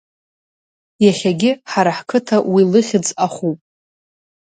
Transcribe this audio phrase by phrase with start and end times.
[1.05, 3.59] Иахьагьы ҳара ҳқыҭа уи лыхьӡ ахуп…